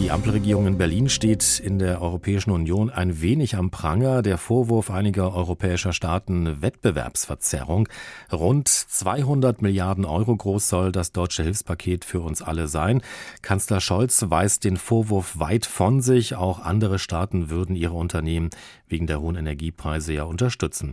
Die 0.00 0.10
Ampelregierung 0.10 0.66
in 0.66 0.78
Berlin 0.78 1.10
steht 1.10 1.60
in 1.60 1.78
der 1.78 2.00
Europäischen 2.00 2.52
Union 2.52 2.88
ein 2.88 3.20
wenig 3.20 3.56
am 3.56 3.70
Pranger. 3.70 4.22
Der 4.22 4.38
Vorwurf 4.38 4.90
einiger 4.90 5.34
europäischer 5.34 5.92
Staaten 5.92 6.62
Wettbewerbsverzerrung. 6.62 7.86
Rund 8.32 8.68
200 8.68 9.60
Milliarden 9.60 10.06
Euro 10.06 10.34
groß 10.34 10.70
soll 10.70 10.90
das 10.90 11.12
deutsche 11.12 11.42
Hilfspaket 11.42 12.06
für 12.06 12.20
uns 12.20 12.40
alle 12.40 12.66
sein. 12.66 13.02
Kanzler 13.42 13.82
Scholz 13.82 14.24
weist 14.28 14.64
den 14.64 14.78
Vorwurf 14.78 15.38
weit 15.38 15.66
von 15.66 16.00
sich. 16.00 16.34
Auch 16.34 16.60
andere 16.60 16.98
Staaten 16.98 17.50
würden 17.50 17.76
ihre 17.76 17.94
Unternehmen 17.94 18.48
wegen 18.88 19.06
der 19.06 19.20
hohen 19.20 19.36
Energiepreise 19.36 20.14
ja 20.14 20.24
unterstützen. 20.24 20.92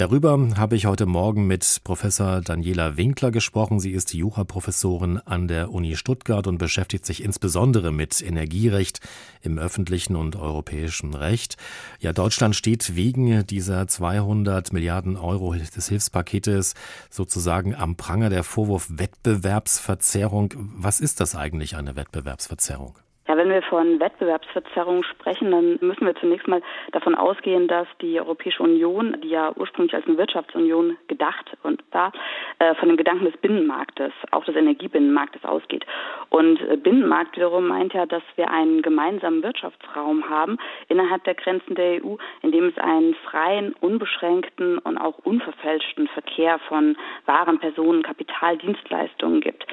Darüber 0.00 0.38
habe 0.56 0.76
ich 0.76 0.86
heute 0.86 1.04
Morgen 1.04 1.46
mit 1.46 1.82
Professor 1.84 2.40
Daniela 2.40 2.96
Winkler 2.96 3.30
gesprochen. 3.30 3.80
Sie 3.80 3.90
ist 3.90 4.14
Juraprofessorin 4.14 5.18
an 5.18 5.46
der 5.46 5.72
Uni 5.72 5.94
Stuttgart 5.94 6.46
und 6.46 6.56
beschäftigt 6.56 7.04
sich 7.04 7.22
insbesondere 7.22 7.92
mit 7.92 8.22
Energierecht 8.22 9.00
im 9.42 9.58
öffentlichen 9.58 10.16
und 10.16 10.36
europäischen 10.36 11.12
Recht. 11.12 11.58
Ja, 11.98 12.14
Deutschland 12.14 12.56
steht 12.56 12.96
wegen 12.96 13.46
dieser 13.46 13.86
200 13.86 14.72
Milliarden 14.72 15.18
Euro 15.18 15.52
des 15.52 15.88
Hilfspaketes 15.90 16.72
sozusagen 17.10 17.74
am 17.74 17.96
Pranger 17.96 18.30
der 18.30 18.42
Vorwurf 18.42 18.88
Wettbewerbsverzerrung. 18.88 20.54
Was 20.78 21.00
ist 21.00 21.20
das 21.20 21.34
eigentlich, 21.34 21.76
eine 21.76 21.94
Wettbewerbsverzerrung? 21.94 22.94
Wenn 23.40 23.48
wir 23.48 23.62
von 23.62 23.98
Wettbewerbsverzerrung 24.00 25.02
sprechen, 25.02 25.50
dann 25.50 25.78
müssen 25.80 26.04
wir 26.04 26.14
zunächst 26.16 26.46
mal 26.46 26.60
davon 26.92 27.14
ausgehen, 27.14 27.68
dass 27.68 27.88
die 28.02 28.20
Europäische 28.20 28.62
Union, 28.62 29.16
die 29.22 29.30
ja 29.30 29.50
ursprünglich 29.56 29.94
als 29.94 30.06
eine 30.06 30.18
Wirtschaftsunion 30.18 30.98
gedacht 31.08 31.56
und 31.62 31.82
da 31.90 32.12
äh, 32.58 32.74
von 32.74 32.88
dem 32.88 32.98
Gedanken 32.98 33.24
des 33.24 33.38
Binnenmarktes, 33.38 34.12
auch 34.30 34.44
des 34.44 34.56
Energiebinnenmarktes 34.56 35.42
ausgeht. 35.46 35.86
Und 36.28 36.60
äh, 36.60 36.76
Binnenmarkt 36.76 37.34
wiederum 37.34 37.66
meint 37.66 37.94
ja, 37.94 38.04
dass 38.04 38.22
wir 38.36 38.50
einen 38.50 38.82
gemeinsamen 38.82 39.42
Wirtschaftsraum 39.42 40.28
haben 40.28 40.58
innerhalb 40.88 41.24
der 41.24 41.34
Grenzen 41.34 41.74
der 41.76 42.04
EU, 42.04 42.16
in 42.42 42.52
dem 42.52 42.66
es 42.66 42.76
einen 42.76 43.14
freien, 43.14 43.72
unbeschränkten 43.80 44.76
und 44.76 44.98
auch 44.98 45.16
unverfälschten 45.24 46.08
Verkehr 46.08 46.58
von 46.68 46.94
Waren, 47.24 47.58
Personen, 47.58 48.02
Kapital, 48.02 48.58
Dienstleistungen 48.58 49.40
gibt. 49.40 49.64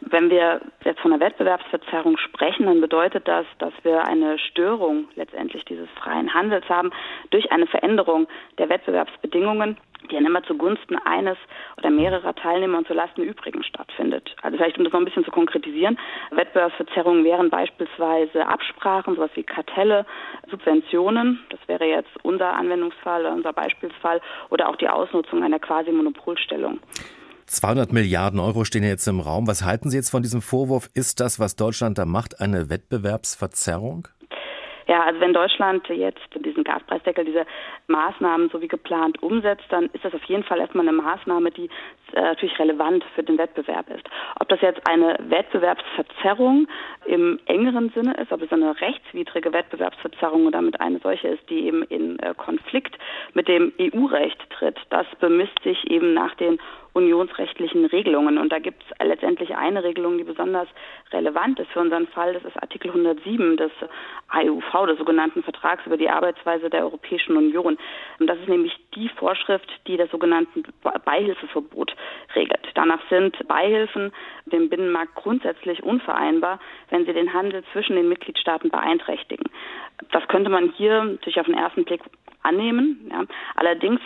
Wenn 0.00 0.28
wir 0.28 0.60
jetzt 0.84 0.98
von 0.98 1.12
einer 1.12 1.24
Wettbewerbsverzerrung 1.24 2.16
sprechen, 2.16 2.66
dann 2.66 2.80
bedeutet 2.80 3.11
bedeutet 3.12 3.28
das, 3.28 3.46
dass 3.58 3.72
wir 3.84 4.04
eine 4.04 4.38
Störung 4.38 5.08
letztendlich 5.16 5.64
dieses 5.64 5.88
freien 5.90 6.32
Handels 6.32 6.68
haben 6.68 6.90
durch 7.30 7.52
eine 7.52 7.66
Veränderung 7.66 8.26
der 8.58 8.68
Wettbewerbsbedingungen, 8.68 9.76
die 10.10 10.14
dann 10.14 10.26
immer 10.26 10.42
zugunsten 10.42 10.96
eines 10.96 11.36
oder 11.76 11.90
mehrerer 11.90 12.34
Teilnehmer 12.34 12.78
und 12.78 12.86
zulasten 12.86 13.22
übrigen 13.22 13.62
stattfindet. 13.62 14.34
Also 14.42 14.56
vielleicht, 14.56 14.78
um 14.78 14.84
das 14.84 14.92
noch 14.92 15.00
ein 15.00 15.04
bisschen 15.04 15.24
zu 15.24 15.30
konkretisieren, 15.30 15.98
Wettbewerbsverzerrungen 16.30 17.24
wären 17.24 17.50
beispielsweise 17.50 18.46
Absprachen, 18.46 19.14
sowas 19.14 19.30
wie 19.34 19.44
Kartelle, 19.44 20.06
Subventionen, 20.50 21.40
das 21.50 21.60
wäre 21.66 21.84
jetzt 21.84 22.10
unser 22.22 22.54
Anwendungsfall, 22.54 23.26
unser 23.26 23.52
Beispielsfall, 23.52 24.20
oder 24.50 24.68
auch 24.68 24.76
die 24.76 24.88
Ausnutzung 24.88 25.42
einer 25.42 25.58
quasi 25.58 25.92
Monopolstellung. 25.92 26.80
200 27.52 27.92
Milliarden 27.92 28.40
Euro 28.40 28.64
stehen 28.64 28.82
jetzt 28.82 29.06
im 29.06 29.20
Raum. 29.20 29.46
Was 29.46 29.62
halten 29.62 29.90
Sie 29.90 29.98
jetzt 29.98 30.10
von 30.10 30.22
diesem 30.22 30.40
Vorwurf? 30.40 30.88
Ist 30.94 31.20
das, 31.20 31.38
was 31.38 31.54
Deutschland 31.54 31.98
da 31.98 32.06
macht, 32.06 32.40
eine 32.40 32.70
Wettbewerbsverzerrung? 32.70 34.08
Ja, 34.88 35.04
also 35.04 35.20
wenn 35.20 35.32
Deutschland 35.32 35.86
jetzt 35.88 36.20
diesen 36.34 36.64
Gaspreisdeckel, 36.64 37.24
diese 37.24 37.46
Maßnahmen 37.86 38.48
so 38.50 38.60
wie 38.60 38.68
geplant 38.68 39.22
umsetzt, 39.22 39.64
dann 39.68 39.84
ist 39.92 40.04
das 40.04 40.12
auf 40.12 40.24
jeden 40.24 40.42
Fall 40.42 40.58
erstmal 40.60 40.88
eine 40.88 40.96
Maßnahme, 40.96 41.50
die 41.50 41.68
äh, 42.12 42.20
natürlich 42.20 42.58
relevant 42.58 43.04
für 43.14 43.22
den 43.22 43.38
Wettbewerb 43.38 43.88
ist. 43.90 44.04
Ob 44.40 44.48
das 44.48 44.60
jetzt 44.60 44.86
eine 44.88 45.16
Wettbewerbsverzerrung 45.28 46.66
im 47.06 47.38
engeren 47.46 47.90
Sinne 47.94 48.14
ist, 48.14 48.32
ob 48.32 48.42
es 48.42 48.52
eine 48.52 48.80
rechtswidrige 48.80 49.52
Wettbewerbsverzerrung 49.52 50.46
oder 50.46 50.58
damit 50.58 50.80
eine 50.80 50.98
solche 50.98 51.28
ist, 51.28 51.48
die 51.48 51.66
eben 51.66 51.82
in 51.84 52.18
äh, 52.18 52.34
Konflikt 52.36 52.98
mit 53.34 53.46
dem 53.46 53.72
EU-Recht 53.80 54.38
tritt, 54.50 54.78
das 54.90 55.06
bemisst 55.20 55.62
sich 55.62 55.90
eben 55.90 56.12
nach 56.12 56.34
den 56.34 56.58
unionsrechtlichen 56.92 57.86
Regelungen. 57.86 58.38
Und 58.38 58.52
da 58.52 58.58
gibt 58.58 58.82
es 58.82 59.06
letztendlich 59.06 59.54
eine 59.56 59.82
Regelung, 59.82 60.18
die 60.18 60.24
besonders 60.24 60.68
relevant 61.12 61.58
ist 61.58 61.70
für 61.70 61.80
unseren 61.80 62.06
Fall. 62.08 62.34
Das 62.34 62.44
ist 62.44 62.60
Artikel 62.62 62.88
107 62.88 63.56
des 63.56 63.70
AEUV, 64.28 64.86
des 64.86 64.98
sogenannten 64.98 65.42
Vertrags 65.42 65.84
über 65.86 65.96
die 65.96 66.08
Arbeitsweise 66.08 66.70
der 66.70 66.82
Europäischen 66.82 67.36
Union. 67.36 67.78
Und 68.18 68.26
das 68.26 68.38
ist 68.38 68.48
nämlich 68.48 68.78
die 68.94 69.08
Vorschrift, 69.08 69.68
die 69.86 69.96
das 69.96 70.10
sogenannte 70.10 70.62
Beihilfeverbot 71.04 71.94
regelt. 72.34 72.68
Danach 72.74 73.00
sind 73.08 73.36
Beihilfen 73.48 74.12
dem 74.46 74.68
Binnenmarkt 74.68 75.14
grundsätzlich 75.14 75.82
unvereinbar, 75.82 76.58
wenn 76.90 77.06
sie 77.06 77.12
den 77.12 77.32
Handel 77.32 77.62
zwischen 77.72 77.96
den 77.96 78.08
Mitgliedstaaten 78.08 78.70
beeinträchtigen. 78.70 79.46
Das 80.10 80.26
könnte 80.28 80.50
man 80.50 80.72
hier 80.76 81.04
natürlich 81.04 81.40
auf 81.40 81.46
den 81.46 81.56
ersten 81.56 81.84
Blick 81.84 82.00
annehmen. 82.42 83.10
Ja. 83.10 83.24
Allerdings 83.54 84.00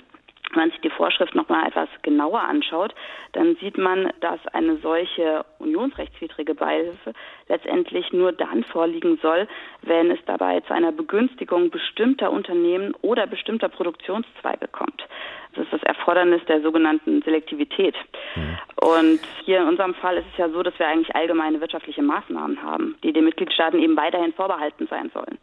wenn 0.56 0.62
man 0.62 0.70
sich 0.70 0.80
die 0.80 0.90
Vorschrift 0.90 1.34
noch 1.34 1.48
mal 1.48 1.66
etwas 1.66 1.88
genauer 2.02 2.40
anschaut, 2.40 2.94
dann 3.32 3.56
sieht 3.56 3.76
man, 3.76 4.10
dass 4.20 4.40
eine 4.52 4.76
solche 4.78 5.44
unionsrechtswidrige 5.58 6.54
Beihilfe 6.54 7.12
letztendlich 7.48 8.12
nur 8.12 8.32
dann 8.32 8.64
vorliegen 8.64 9.18
soll, 9.20 9.46
wenn 9.82 10.10
es 10.10 10.18
dabei 10.24 10.60
zu 10.60 10.72
einer 10.72 10.92
Begünstigung 10.92 11.70
bestimmter 11.70 12.30
Unternehmen 12.30 12.94
oder 13.02 13.26
bestimmter 13.26 13.68
Produktionszweige 13.68 14.68
kommt. 14.68 15.06
Das 15.54 15.64
ist 15.64 15.72
das 15.72 15.82
Erfordernis 15.82 16.44
der 16.46 16.60
sogenannten 16.60 17.22
Selektivität. 17.22 17.94
Mhm. 18.34 18.58
Und 18.76 19.20
hier 19.44 19.60
in 19.60 19.68
unserem 19.68 19.94
Fall 19.94 20.18
ist 20.18 20.26
es 20.32 20.38
ja 20.38 20.48
so, 20.48 20.62
dass 20.62 20.78
wir 20.78 20.86
eigentlich 20.86 21.14
allgemeine 21.14 21.60
wirtschaftliche 21.60 22.02
Maßnahmen 22.02 22.62
haben, 22.62 22.96
die 23.02 23.12
den 23.12 23.24
Mitgliedstaaten 23.24 23.80
eben 23.80 23.96
weiterhin 23.96 24.32
vorbehalten 24.32 24.86
sein 24.88 25.10
sollen. 25.14 25.35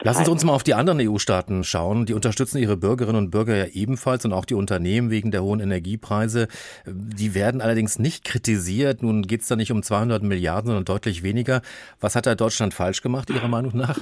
Lassen 0.00 0.24
Sie 0.24 0.30
uns 0.30 0.44
mal 0.44 0.52
auf 0.52 0.62
die 0.62 0.74
anderen 0.74 1.00
EU-Staaten 1.00 1.64
schauen. 1.64 2.06
Die 2.06 2.14
unterstützen 2.14 2.58
ihre 2.58 2.76
Bürgerinnen 2.76 3.18
und 3.18 3.30
Bürger 3.30 3.56
ja 3.56 3.66
ebenfalls 3.72 4.24
und 4.24 4.32
auch 4.32 4.44
die 4.44 4.54
Unternehmen 4.54 5.10
wegen 5.10 5.32
der 5.32 5.42
hohen 5.42 5.58
Energiepreise. 5.58 6.46
Die 6.86 7.34
werden 7.34 7.60
allerdings 7.60 7.98
nicht 7.98 8.24
kritisiert. 8.24 9.02
Nun 9.02 9.22
geht 9.22 9.40
es 9.40 9.48
da 9.48 9.56
nicht 9.56 9.72
um 9.72 9.82
200 9.82 10.22
Milliarden, 10.22 10.66
sondern 10.68 10.84
deutlich 10.84 11.24
weniger. 11.24 11.62
Was 12.00 12.14
hat 12.14 12.26
da 12.26 12.36
Deutschland 12.36 12.74
falsch 12.74 13.02
gemacht, 13.02 13.28
Ihrer 13.30 13.48
Meinung 13.48 13.76
nach? 13.76 13.98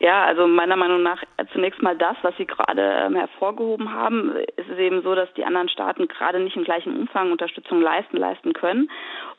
Ja, 0.00 0.24
also 0.24 0.46
meiner 0.46 0.76
Meinung 0.76 1.02
nach 1.02 1.22
zunächst 1.52 1.82
mal 1.82 1.96
das, 1.96 2.16
was 2.22 2.34
Sie 2.38 2.46
gerade 2.46 2.82
ähm, 2.82 3.16
hervorgehoben 3.16 3.92
haben. 3.92 4.32
Es 4.56 4.66
ist 4.66 4.78
eben 4.78 5.02
so, 5.02 5.14
dass 5.14 5.32
die 5.34 5.44
anderen 5.44 5.68
Staaten 5.68 6.08
gerade 6.08 6.40
nicht 6.40 6.56
im 6.56 6.64
gleichen 6.64 6.96
Umfang 6.96 7.30
Unterstützung 7.30 7.82
leisten, 7.82 8.16
leisten 8.16 8.54
können. 8.54 8.90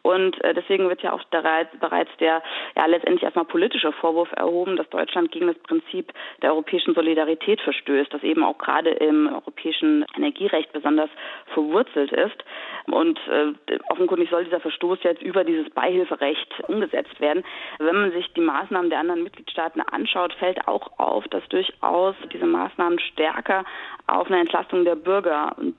Und 0.04 0.44
äh, 0.44 0.54
deswegen 0.54 0.90
wird 0.90 1.02
ja 1.02 1.14
auch 1.14 1.24
bereits 1.26 2.10
der 2.20 2.42
ja 2.76 2.86
letztendlich 2.86 3.24
erstmal 3.24 3.46
politische 3.46 3.92
Vorwurf 3.92 4.32
erhoben, 4.32 4.76
dass 4.76 4.90
Deutschland 4.90 5.32
gegen 5.32 5.48
das 5.48 5.58
Prinzip 5.60 6.12
der 6.42 6.52
europäischen 6.52 6.94
Solidarität 6.94 7.62
verstößt, 7.62 8.14
das 8.14 8.24
eben 8.24 8.44
auch 8.44 8.58
gerade 8.58 8.92
im 8.92 9.28
europäischen 9.28 10.06
Energierecht 10.16 10.72
besonders 10.74 11.10
verwurzelt 11.54 12.12
ist. 12.12 12.44
Und 12.88 13.20
äh, 13.28 13.80
offenkundig 13.90 14.30
soll 14.30 14.46
dieser 14.46 14.60
Verstoß 14.60 15.00
jetzt 15.04 15.22
über 15.22 15.44
dieses 15.44 15.70
Beihilferecht 15.70 16.64
umgesetzt 16.68 17.20
werden. 17.20 17.44
Wenn 17.80 17.96
man 17.96 18.12
sich 18.12 18.32
die 18.34 18.42
Maßnahmen 18.42 18.90
der 18.90 19.00
anderen 19.00 19.24
Mitgliedstaaten 19.24 19.82
anschaut, 19.82 20.34
fällt 20.34 20.68
auch 20.68 21.00
auf, 21.00 21.28
dass 21.28 21.48
durchaus 21.50 22.16
diese 22.34 22.46
Maßnahmen 22.46 23.00
stärker 23.00 23.66
auf 24.08 24.28
eine 24.28 24.42
Entlastung 24.42 24.84
der 24.84 24.96
Bürger 24.96 25.56
und 25.58 25.76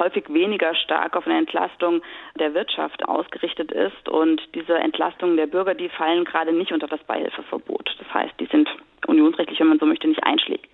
häufig 0.00 0.24
weniger 0.28 0.74
stark 0.74 1.14
auf 1.14 1.26
eine 1.26 1.38
Entlastung 1.38 2.02
der 2.38 2.54
Wirtschaft 2.54 3.06
ausgerichtet 3.06 3.70
ist. 3.70 4.08
Und 4.08 4.40
diese 4.54 4.74
Entlastungen 4.74 5.36
der 5.36 5.46
Bürger, 5.46 5.74
die 5.74 5.88
fallen 5.88 6.24
gerade 6.24 6.52
nicht 6.52 6.72
unter 6.72 6.88
das 6.88 7.02
Beihilfeverbot. 7.04 7.94
Das 7.98 8.12
heißt, 8.12 8.34
die 8.40 8.46
sind 8.46 8.68
unionsrechtlich, 9.06 9.60
wenn 9.60 9.68
man 9.68 9.78
so 9.78 9.86
möchte, 9.86 10.08
nicht 10.08 10.22
einschlägig. 10.24 10.68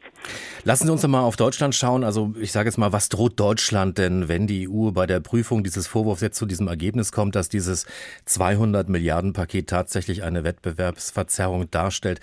Lassen 0.65 0.87
Sie 0.87 0.93
uns 0.93 1.07
mal 1.07 1.23
auf 1.23 1.37
Deutschland 1.37 1.75
schauen. 1.75 2.05
Also 2.05 2.33
ich 2.41 2.53
sage 2.53 2.69
jetzt 2.69 2.79
mal, 2.79 2.93
was 2.93 3.09
droht 3.09 3.39
Deutschland 3.39 3.99
denn, 3.99 4.29
wenn 4.29 4.47
die 4.47 4.69
EU 4.69 4.91
bei 4.93 5.07
der 5.07 5.21
Prüfung 5.21 5.63
dieses 5.63 5.87
Vorwurfs 5.87 6.23
jetzt 6.23 6.39
zu 6.39 6.47
diesem 6.47 6.69
Ergebnis 6.69 7.13
kommt, 7.13 7.37
dass 7.37 7.49
dieses 7.49 7.85
200 8.25 8.89
Milliarden 8.89 9.33
Paket 9.33 9.69
tatsächlich 9.69 10.23
eine 10.23 10.45
Wettbewerbsverzerrung 10.45 11.71
darstellt? 11.71 12.21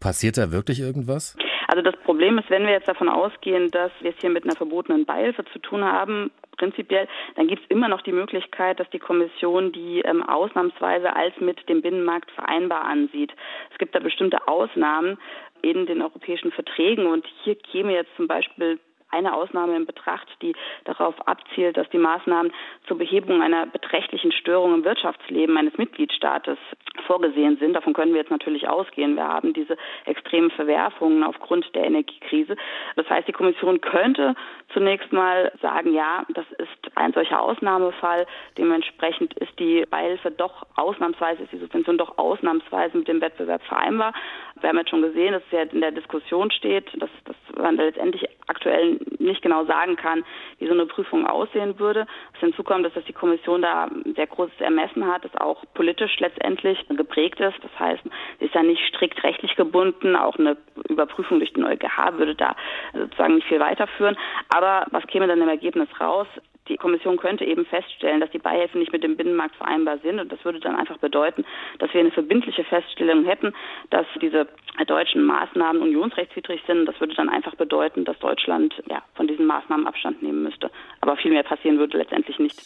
Passiert 0.00 0.36
da 0.36 0.52
wirklich 0.52 0.80
irgendwas? 0.80 1.36
Also 1.68 1.82
das 1.82 1.96
Problem 2.04 2.38
ist, 2.38 2.50
wenn 2.50 2.64
wir 2.64 2.72
jetzt 2.72 2.88
davon 2.88 3.08
ausgehen, 3.08 3.70
dass 3.70 3.90
wir 4.00 4.10
es 4.10 4.16
hier 4.20 4.30
mit 4.30 4.44
einer 4.44 4.54
verbotenen 4.54 5.06
Beihilfe 5.06 5.44
zu 5.52 5.58
tun 5.58 5.82
haben, 5.82 6.30
prinzipiell, 6.56 7.08
dann 7.36 7.48
gibt 7.48 7.62
es 7.62 7.70
immer 7.70 7.88
noch 7.88 8.02
die 8.02 8.12
Möglichkeit, 8.12 8.80
dass 8.80 8.88
die 8.90 8.98
Kommission 8.98 9.72
die 9.72 10.00
ähm, 10.00 10.22
ausnahmsweise 10.22 11.14
als 11.14 11.38
mit 11.40 11.68
dem 11.68 11.82
Binnenmarkt 11.82 12.30
vereinbar 12.32 12.84
ansieht. 12.84 13.32
Es 13.72 13.78
gibt 13.78 13.94
da 13.94 14.00
bestimmte 14.00 14.48
Ausnahmen 14.48 15.18
in 15.62 15.86
den 15.86 16.02
europäischen 16.02 16.52
Verträgen 16.52 17.06
und 17.06 17.26
hier 17.42 17.54
käme 17.54 17.94
jetzt 17.94 18.14
zum 18.16 18.26
Beispiel 18.26 18.78
eine 19.14 19.34
Ausnahme 19.34 19.76
in 19.76 19.86
Betracht, 19.86 20.28
die 20.42 20.54
darauf 20.84 21.14
abzielt, 21.26 21.76
dass 21.76 21.88
die 21.90 21.98
Maßnahmen 21.98 22.52
zur 22.86 22.98
Behebung 22.98 23.42
einer 23.42 23.66
beträchtlichen 23.66 24.32
Störung 24.32 24.74
im 24.74 24.84
Wirtschaftsleben 24.84 25.56
eines 25.56 25.78
Mitgliedstaates 25.78 26.58
vorgesehen 27.06 27.56
sind. 27.58 27.74
Davon 27.74 27.94
können 27.94 28.12
wir 28.12 28.20
jetzt 28.20 28.30
natürlich 28.30 28.68
ausgehen. 28.68 29.16
Wir 29.16 29.28
haben 29.28 29.52
diese 29.52 29.76
extremen 30.04 30.50
Verwerfungen 30.50 31.22
aufgrund 31.22 31.74
der 31.74 31.84
Energiekrise. 31.84 32.56
Das 32.96 33.08
heißt, 33.08 33.28
die 33.28 33.32
Kommission 33.32 33.80
könnte 33.80 34.34
zunächst 34.72 35.12
mal 35.12 35.52
sagen, 35.62 35.92
ja, 35.94 36.24
das 36.30 36.46
ist 36.58 36.96
ein 36.96 37.12
solcher 37.12 37.40
Ausnahmefall. 37.40 38.26
Dementsprechend 38.58 39.34
ist 39.34 39.58
die 39.58 39.84
Beihilfe 39.88 40.30
doch 40.30 40.66
ausnahmsweise, 40.76 41.44
ist 41.44 41.52
die 41.52 41.58
Subvention 41.58 41.98
doch 41.98 42.18
ausnahmsweise 42.18 42.98
mit 42.98 43.08
dem 43.08 43.20
Wettbewerb 43.20 43.62
vereinbar. 43.62 44.12
Wir 44.60 44.68
haben 44.68 44.78
jetzt 44.78 44.90
schon 44.90 45.02
gesehen, 45.02 45.32
dass 45.32 45.42
es 45.46 45.52
ja 45.52 45.62
in 45.62 45.80
der 45.80 45.92
Diskussion 45.92 46.50
steht, 46.50 46.90
dass, 47.00 47.10
man 47.56 47.76
letztendlich 47.76 48.24
aktuell 48.46 48.98
nicht 49.18 49.42
genau 49.42 49.64
sagen 49.64 49.96
kann, 49.96 50.24
wie 50.58 50.66
so 50.66 50.72
eine 50.72 50.86
Prüfung 50.86 51.26
aussehen 51.26 51.78
würde. 51.78 52.06
Was 52.32 52.40
hinzukommt, 52.40 52.86
ist, 52.86 52.96
dass 52.96 53.04
die 53.04 53.12
Kommission 53.12 53.62
da 53.62 53.88
sehr 54.14 54.26
großes 54.26 54.60
Ermessen 54.60 55.06
hat, 55.06 55.24
das 55.24 55.36
auch 55.36 55.64
politisch 55.74 56.18
letztendlich 56.18 56.78
geprägt 56.88 57.40
ist. 57.40 57.56
Das 57.62 57.78
heißt, 57.78 58.02
sie 58.38 58.44
ist 58.46 58.54
ja 58.54 58.62
nicht 58.62 58.82
strikt 58.88 59.22
rechtlich 59.22 59.56
gebunden. 59.56 60.16
Auch 60.16 60.38
eine 60.38 60.56
Überprüfung 60.88 61.38
durch 61.38 61.52
den 61.52 61.64
EuGH 61.64 62.18
würde 62.18 62.34
da 62.34 62.56
sozusagen 62.92 63.36
nicht 63.36 63.48
viel 63.48 63.60
weiterführen. 63.60 64.16
Aber 64.54 64.86
was 64.90 65.06
käme 65.06 65.26
dann 65.26 65.40
im 65.40 65.48
Ergebnis 65.48 65.88
raus? 66.00 66.26
Die 66.68 66.76
Kommission 66.76 67.16
könnte 67.18 67.44
eben 67.44 67.66
feststellen, 67.66 68.20
dass 68.20 68.30
die 68.30 68.38
Beihilfen 68.38 68.80
nicht 68.80 68.92
mit 68.92 69.02
dem 69.02 69.16
Binnenmarkt 69.16 69.54
vereinbar 69.56 69.98
sind. 69.98 70.18
Und 70.18 70.32
das 70.32 70.44
würde 70.44 70.60
dann 70.60 70.76
einfach 70.76 70.98
bedeuten, 70.98 71.44
dass 71.78 71.92
wir 71.92 72.00
eine 72.00 72.10
verbindliche 72.10 72.64
Feststellung 72.64 73.24
hätten, 73.24 73.52
dass 73.90 74.06
diese 74.20 74.48
deutschen 74.86 75.24
Maßnahmen 75.24 75.82
unionsrechtswidrig 75.82 76.62
sind. 76.66 76.86
Das 76.86 76.98
würde 77.00 77.14
dann 77.14 77.28
einfach 77.28 77.54
bedeuten, 77.54 78.04
dass 78.04 78.18
Deutschland 78.18 78.74
ja, 78.88 79.02
von 79.14 79.26
diesen 79.26 79.46
Maßnahmen 79.46 79.86
Abstand 79.86 80.22
nehmen 80.22 80.42
müsste. 80.42 80.70
Aber 81.00 81.16
viel 81.16 81.32
mehr 81.32 81.42
passieren 81.42 81.78
würde 81.78 81.98
letztendlich 81.98 82.38
nicht. 82.38 82.60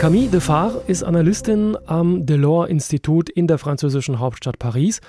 Camille 0.00 0.28
Defar 0.28 0.82
ist 0.88 1.04
Analystin 1.04 1.76
am 1.86 2.26
Delors-Institut 2.26 3.30
in 3.30 3.46
der 3.46 3.58
französischen 3.58 4.18
Hauptstadt 4.18 4.58
Paris 4.58 5.00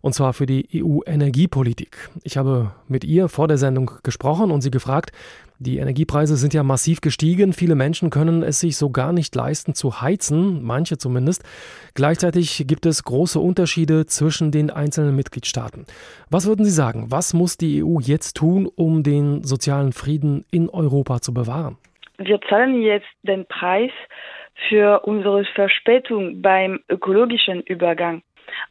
und 0.00 0.14
zwar 0.14 0.32
für 0.32 0.46
die 0.46 0.68
EU-Energiepolitik. 0.74 2.10
Ich 2.24 2.36
habe 2.36 2.72
mit 2.88 3.04
ihr 3.04 3.28
vor 3.28 3.48
der 3.48 3.58
Sendung 3.58 3.90
gesprochen 4.02 4.50
und 4.50 4.60
sie 4.62 4.70
gefragt, 4.70 5.12
die 5.62 5.76
Energiepreise 5.76 6.36
sind 6.36 6.54
ja 6.54 6.62
massiv 6.62 7.02
gestiegen, 7.02 7.52
viele 7.52 7.74
Menschen 7.74 8.08
können 8.08 8.42
es 8.42 8.60
sich 8.60 8.78
so 8.78 8.88
gar 8.88 9.12
nicht 9.12 9.34
leisten 9.34 9.74
zu 9.74 10.00
heizen, 10.00 10.62
manche 10.62 10.96
zumindest. 10.96 11.44
Gleichzeitig 11.94 12.64
gibt 12.66 12.86
es 12.86 13.04
große 13.04 13.38
Unterschiede 13.38 14.06
zwischen 14.06 14.52
den 14.52 14.70
einzelnen 14.70 15.14
Mitgliedstaaten. 15.14 15.84
Was 16.30 16.46
würden 16.46 16.64
Sie 16.64 16.70
sagen, 16.70 17.10
was 17.10 17.34
muss 17.34 17.58
die 17.58 17.84
EU 17.84 17.98
jetzt 18.00 18.38
tun, 18.38 18.70
um 18.74 19.02
den 19.02 19.42
sozialen 19.44 19.92
Frieden 19.92 20.46
in 20.50 20.70
Europa 20.70 21.20
zu 21.20 21.34
bewahren? 21.34 21.76
Wir 22.16 22.40
zahlen 22.48 22.80
jetzt 22.80 23.08
den 23.22 23.44
Preis 23.44 23.90
für 24.68 25.00
unsere 25.00 25.44
Verspätung 25.54 26.40
beim 26.40 26.80
ökologischen 26.88 27.60
Übergang. 27.62 28.22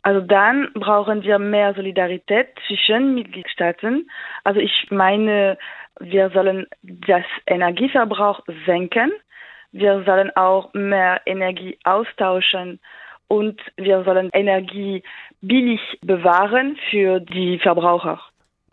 Also 0.01 0.21
dann 0.21 0.69
brauchen 0.73 1.23
wir 1.23 1.39
mehr 1.39 1.73
Solidarität 1.73 2.47
zwischen 2.67 3.15
Mitgliedstaaten. 3.15 4.09
Also 4.43 4.59
ich 4.59 4.87
meine, 4.89 5.57
wir 5.99 6.29
sollen 6.31 6.65
das 6.81 7.25
Energieverbrauch 7.45 8.41
senken. 8.65 9.11
Wir 9.71 10.03
sollen 10.03 10.31
auch 10.35 10.73
mehr 10.73 11.21
Energie 11.25 11.77
austauschen 11.83 12.79
und 13.27 13.61
wir 13.77 14.03
sollen 14.03 14.29
Energie 14.33 15.03
billig 15.41 15.81
bewahren 16.01 16.77
für 16.89 17.19
die 17.19 17.59
Verbraucher. 17.59 18.19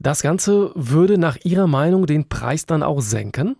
Das 0.00 0.22
Ganze 0.22 0.72
würde 0.74 1.18
nach 1.18 1.36
Ihrer 1.44 1.66
Meinung 1.66 2.06
den 2.06 2.28
Preis 2.28 2.66
dann 2.66 2.82
auch 2.82 3.00
senken? 3.00 3.56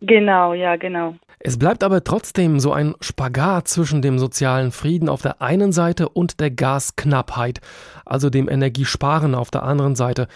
Genau, 0.00 0.54
ja, 0.54 0.76
genau. 0.76 1.14
Es 1.42 1.58
bleibt 1.58 1.82
aber 1.82 2.04
trotzdem 2.04 2.60
so 2.60 2.72
ein 2.72 2.94
Spagat 3.00 3.66
zwischen 3.66 4.02
dem 4.02 4.18
sozialen 4.18 4.72
Frieden 4.72 5.08
auf 5.08 5.22
der 5.22 5.40
einen 5.40 5.72
Seite 5.72 6.10
und 6.10 6.38
der 6.38 6.50
Gasknappheit, 6.50 7.60
also 8.04 8.28
dem 8.28 8.46
Energiesparen 8.46 9.34
auf 9.34 9.50
der 9.50 9.62
anderen 9.62 9.96
Seite. 9.96 10.28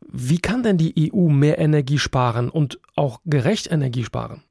Wie 0.00 0.38
kann 0.38 0.62
denn 0.62 0.78
die 0.78 1.10
EU 1.12 1.28
mehr 1.28 1.58
Energie 1.58 1.98
sparen 1.98 2.48
und 2.48 2.78
auch 2.94 3.18
gerecht 3.24 3.72
Energie 3.72 4.04
sparen? 4.04 4.44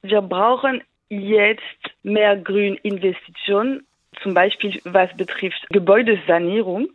Wir 0.00 0.22
brauchen 0.22 0.82
jetzt 1.10 1.60
mehr 2.02 2.34
Grüninvestitionen, 2.38 3.86
zum 4.22 4.32
Beispiel 4.32 4.80
was 4.84 5.14
betrifft 5.18 5.66
Gebäudesanierung. 5.68 6.88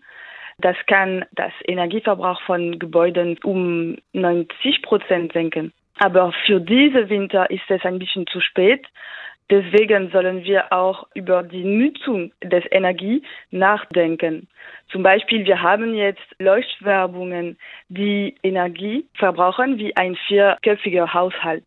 Das 0.58 0.76
kann 0.88 1.26
das 1.34 1.54
Energieverbrauch 1.64 2.42
von 2.42 2.80
Gebäuden 2.80 3.38
um 3.44 3.98
90 4.14 4.82
Prozent 4.82 5.34
senken. 5.34 5.74
Aber 6.00 6.32
für 6.46 6.60
diese 6.60 7.10
Winter 7.10 7.50
ist 7.50 7.70
es 7.70 7.84
ein 7.84 8.00
bisschen 8.00 8.28
zu 8.28 8.40
spät. 8.40 8.86
Deswegen 9.50 10.12
sollen 10.12 10.44
wir 10.44 10.74
auch 10.74 11.08
über 11.14 11.42
die 11.42 11.64
Nutzung 11.64 12.34
des 12.44 12.66
Energie 12.70 13.24
nachdenken. 13.50 14.48
Zum 14.92 15.04
Beispiel, 15.04 15.46
wir 15.46 15.62
haben 15.62 15.96
jetzt 15.96 16.26
Leuchtwerbungen, 16.38 17.58
die 17.88 18.36
Energie 18.44 19.06
verbrauchen 19.14 19.78
wie 19.78 19.96
ein 19.96 20.18
vierköpfiger 20.28 21.14
Haushalt. 21.14 21.66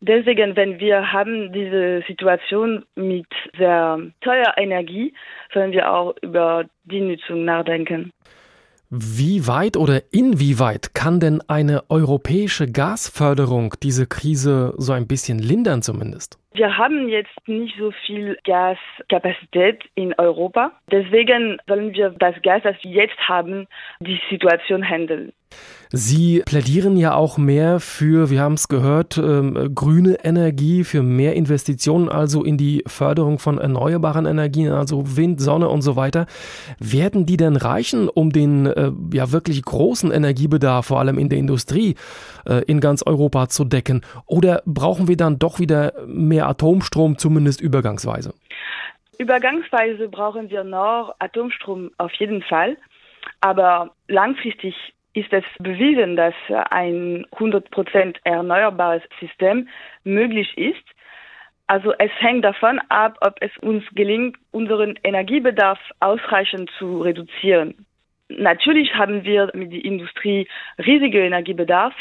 Deswegen, 0.00 0.56
wenn 0.56 0.80
wir 0.80 1.12
haben 1.12 1.52
diese 1.52 2.02
Situation 2.08 2.84
mit 2.96 3.28
sehr 3.56 4.00
teurer 4.20 4.58
Energie, 4.58 5.14
sollen 5.54 5.70
wir 5.70 5.92
auch 5.92 6.16
über 6.22 6.64
die 6.82 7.00
Nutzung 7.00 7.44
nachdenken. 7.44 8.10
Wie 8.94 9.46
weit 9.46 9.78
oder 9.78 10.02
inwieweit 10.12 10.92
kann 10.92 11.18
denn 11.18 11.40
eine 11.48 11.84
europäische 11.88 12.70
Gasförderung 12.70 13.72
diese 13.82 14.06
Krise 14.06 14.74
so 14.76 14.92
ein 14.92 15.06
bisschen 15.06 15.38
lindern 15.38 15.80
zumindest? 15.80 16.38
Wir 16.52 16.76
haben 16.76 17.08
jetzt 17.08 17.32
nicht 17.46 17.74
so 17.78 17.90
viel 18.04 18.36
Gaskapazität 18.44 19.82
in 19.94 20.12
Europa. 20.18 20.72
Deswegen 20.90 21.56
sollen 21.66 21.94
wir 21.94 22.10
das 22.10 22.34
Gas, 22.42 22.64
das 22.64 22.76
wir 22.82 22.90
jetzt 22.90 23.16
haben, 23.26 23.66
die 24.00 24.20
Situation 24.28 24.86
handeln. 24.86 25.32
Sie 25.94 26.42
plädieren 26.46 26.96
ja 26.96 27.14
auch 27.14 27.36
mehr 27.36 27.78
für, 27.78 28.30
wir 28.30 28.40
haben 28.40 28.54
es 28.54 28.68
gehört, 28.68 29.18
ähm, 29.18 29.74
grüne 29.74 30.24
Energie, 30.24 30.84
für 30.84 31.02
mehr 31.02 31.34
Investitionen, 31.34 32.08
also 32.08 32.44
in 32.44 32.56
die 32.56 32.82
Förderung 32.86 33.38
von 33.38 33.58
erneuerbaren 33.58 34.24
Energien, 34.24 34.72
also 34.72 35.18
Wind, 35.18 35.42
Sonne 35.42 35.68
und 35.68 35.82
so 35.82 35.94
weiter. 35.94 36.24
Werden 36.78 37.26
die 37.26 37.36
denn 37.36 37.56
reichen, 37.56 38.08
um 38.08 38.30
den 38.30 38.64
äh, 38.64 38.90
ja 39.12 39.32
wirklich 39.32 39.60
großen 39.62 40.10
Energiebedarf, 40.10 40.86
vor 40.86 40.98
allem 40.98 41.18
in 41.18 41.28
der 41.28 41.38
Industrie, 41.38 41.96
äh, 42.46 42.62
in 42.64 42.80
ganz 42.80 43.02
Europa 43.02 43.50
zu 43.50 43.66
decken? 43.66 44.00
Oder 44.24 44.62
brauchen 44.64 45.08
wir 45.08 45.18
dann 45.18 45.38
doch 45.38 45.58
wieder 45.58 45.92
mehr 46.06 46.48
Atomstrom, 46.48 47.18
zumindest 47.18 47.60
übergangsweise? 47.60 48.32
Übergangsweise 49.18 50.08
brauchen 50.08 50.48
wir 50.48 50.64
noch 50.64 51.14
Atomstrom 51.18 51.90
auf 51.98 52.12
jeden 52.14 52.40
Fall. 52.40 52.78
Aber 53.42 53.90
langfristig 54.08 54.74
ist 55.14 55.32
es 55.32 55.44
bewiesen, 55.58 56.16
dass 56.16 56.34
ein 56.70 57.26
100% 57.32 58.16
erneuerbares 58.24 59.02
System 59.20 59.68
möglich 60.04 60.56
ist. 60.56 60.84
Also 61.66 61.92
es 61.98 62.10
hängt 62.18 62.44
davon 62.44 62.80
ab, 62.88 63.18
ob 63.20 63.36
es 63.40 63.50
uns 63.58 63.84
gelingt, 63.94 64.36
unseren 64.50 64.98
Energiebedarf 65.04 65.78
ausreichend 66.00 66.70
zu 66.78 67.02
reduzieren. 67.02 67.86
Natürlich 68.28 68.94
haben 68.94 69.24
wir 69.24 69.50
mit 69.54 69.72
der 69.72 69.84
Industrie 69.84 70.48
riesige 70.78 71.20
Energiebedarf, 71.20 71.94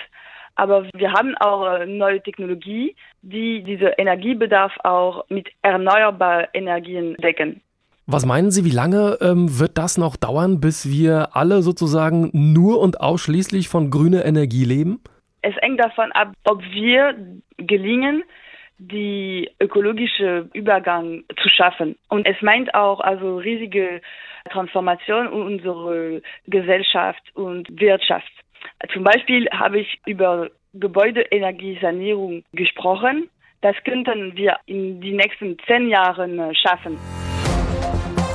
aber 0.56 0.88
wir 0.94 1.12
haben 1.12 1.36
auch 1.38 1.86
neue 1.86 2.22
Technologie, 2.22 2.96
die 3.22 3.64
diesen 3.64 3.92
Energiebedarf 3.98 4.74
auch 4.84 5.26
mit 5.30 5.50
erneuerbaren 5.62 6.48
Energien 6.54 7.16
decken. 7.16 7.62
Was 8.14 8.26
meinen 8.26 8.52
Sie, 8.52 8.66
wie 8.66 8.76
lange 8.76 9.18
ähm, 9.22 9.58
wird 9.58 9.78
das 9.78 9.98
noch 9.98 10.18
dauern, 10.18 10.60
bis 10.60 10.92
wir 10.92 11.30
alle 11.32 11.62
sozusagen 11.62 12.30
nur 12.34 12.82
und 12.82 13.00
ausschließlich 13.00 13.70
von 13.70 13.90
grüner 13.90 14.26
Energie 14.26 14.66
leben? 14.66 15.02
Es 15.42 15.56
hängt 15.62 15.80
davon 15.80 16.12
ab, 16.12 16.34
ob 16.44 16.62
wir 16.62 17.16
gelingen, 17.56 18.24
die 18.80 19.50
ökologische 19.62 20.50
Übergang 20.54 21.24
zu 21.42 21.48
schaffen. 21.48 21.96
Und 22.10 22.28
es 22.28 22.36
meint 22.42 22.76
auch 22.76 23.00
also 23.00 23.38
riesige 23.38 24.02
Transformation 24.52 25.28
unserer 25.28 26.20
Gesellschaft 26.48 27.24
und 27.34 27.70
Wirtschaft. 27.80 28.32
Zum 28.92 29.06
Beispiel 29.06 29.48
habe 29.52 29.80
ich 29.80 30.02
über 30.06 30.50
Gebäudeenergiesanierung 30.74 32.44
gesprochen. 32.52 33.30
Das 33.62 33.78
könnten 33.86 34.36
wir 34.36 34.58
in 34.66 35.00
den 35.00 35.16
nächsten 35.16 35.56
zehn 35.66 35.88
Jahren 35.88 36.54
schaffen. 36.56 36.98